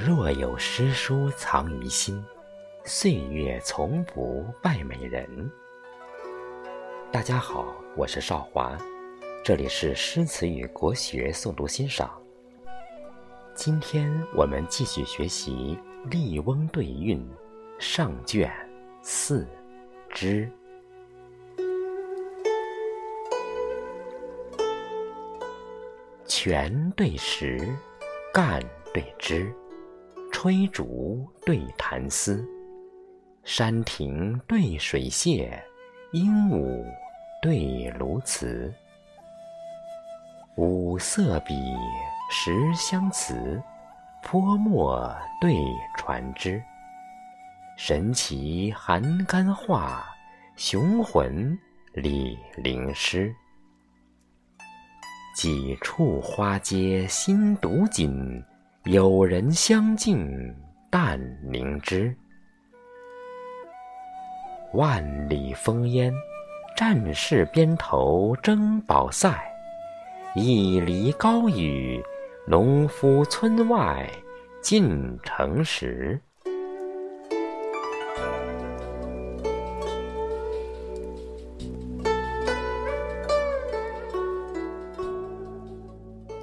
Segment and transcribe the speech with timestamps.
[0.00, 2.24] 若有诗书藏于心，
[2.84, 5.28] 岁月从不败美人。
[7.12, 8.76] 大家好，我是少华，
[9.44, 12.10] 这里是诗词与国学诵读欣赏。
[13.54, 15.78] 今天我们继续学习
[16.08, 17.20] 《笠翁对韵》
[17.78, 18.50] 上卷
[19.02, 19.46] 四
[20.08, 20.50] 之
[26.26, 27.68] 泉对石，
[28.32, 28.58] 干
[28.94, 29.52] 对枝，
[30.42, 32.44] 吹竹对弹丝，
[33.44, 35.56] 山亭对水榭，
[36.10, 36.84] 鹦鹉
[37.40, 38.68] 对鸬鹚。
[40.56, 41.54] 五色笔，
[42.28, 43.62] 十香词，
[44.20, 45.08] 泼墨
[45.40, 45.54] 对
[45.96, 46.60] 传枝。
[47.78, 50.04] 神奇含干画，
[50.56, 51.56] 雄浑
[51.92, 53.32] 李陵诗。
[55.36, 58.44] 几处花街新独锦，
[58.86, 60.52] 有人相敬
[60.90, 62.12] 淡凝之。
[64.72, 66.12] 万里烽烟，
[66.76, 69.30] 战士边头争宝塞；
[70.34, 72.02] 一犁高雨，
[72.44, 74.10] 农夫村外
[74.60, 76.20] 进城时。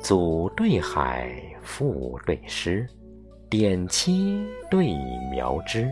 [0.09, 2.83] 祖对海，父对诗，
[3.47, 4.87] 点漆对
[5.29, 5.87] 描枝，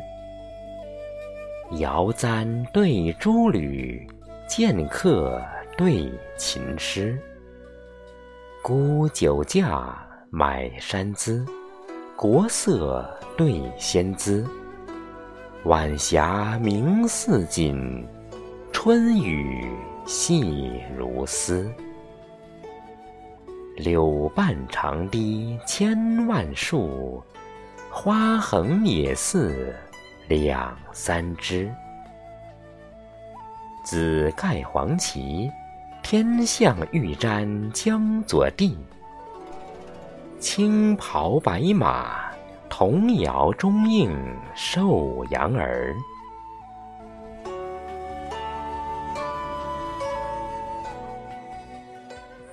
[1.80, 4.08] 瑶簪对珠履，
[4.50, 5.40] 剑客
[5.78, 7.16] 对琴师。
[8.64, 9.96] 沽酒价，
[10.32, 11.46] 买山资，
[12.16, 13.08] 国色
[13.38, 14.44] 对仙姿。
[15.66, 18.04] 晚霞明似锦，
[18.72, 19.70] 春雨
[20.08, 21.72] 细如丝。
[23.78, 27.24] 柳半长堤千万树，
[27.92, 29.72] 花横野寺
[30.28, 31.72] 两三枝。
[33.86, 35.48] 紫盖黄旗，
[36.02, 38.76] 天象欲沾江左地；
[40.40, 42.32] 青袍白马，
[42.68, 44.12] 童谣中应
[44.56, 45.96] 寿阳儿。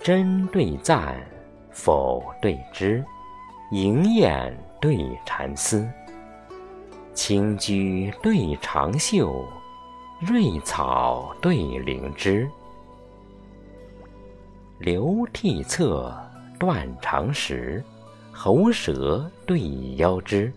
[0.04, 1.16] 真对赞，
[1.70, 3.02] 否对知，
[3.70, 5.88] 莺燕对蚕丝，
[7.14, 9.48] 青居对长袖，
[10.20, 12.46] 瑞草对灵芝，
[14.78, 16.14] 流涕侧，
[16.58, 17.82] 断肠石，
[18.30, 20.52] 喉舌对腰肢。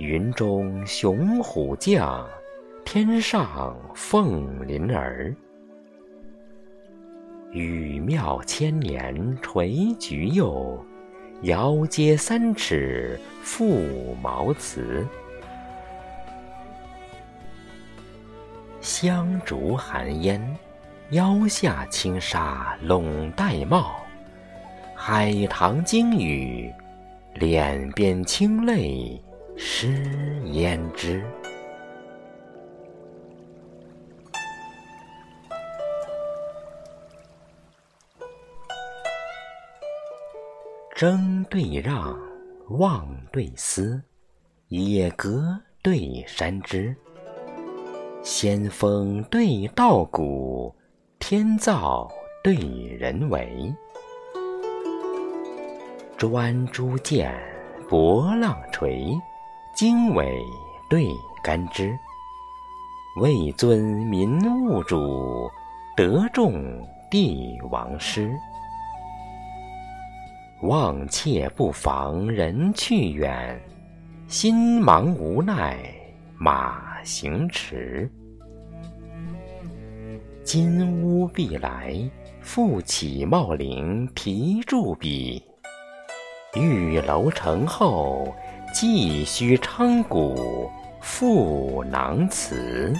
[0.00, 2.28] 云中雄虎将，
[2.84, 5.32] 天上凤麟儿。
[7.52, 10.78] 羽妙千年垂菊柚，
[11.42, 15.04] 遥接三尺覆茅茨。
[18.80, 20.40] 香烛寒烟，
[21.10, 23.84] 腰下轻纱笼玳瑁。
[24.94, 26.72] 海棠惊雨，
[27.34, 29.20] 脸边清泪
[29.56, 29.88] 湿
[30.44, 31.24] 胭脂。
[41.00, 42.14] 争对让，
[42.68, 44.02] 望对思，
[44.68, 46.94] 野阁对山枝。
[48.22, 50.76] 仙风对道骨，
[51.18, 52.06] 天造
[52.44, 53.74] 对人为。
[56.18, 57.34] 专诸剑，
[57.88, 59.10] 博浪锤，
[59.74, 60.30] 经纬
[60.90, 61.06] 对
[61.42, 61.98] 干支。
[63.22, 65.50] 位尊民物主，
[65.96, 66.62] 德重
[67.10, 68.38] 帝王师。
[70.62, 73.58] 望妾不妨人去远，
[74.28, 75.78] 心忙无奈
[76.36, 78.10] 马行迟。
[80.44, 81.98] 金屋必来，
[82.42, 85.42] 复起茂陵提著笔；
[86.54, 88.34] 玉楼成后，
[88.74, 90.70] 继续昌谷
[91.00, 92.92] 赋囊词。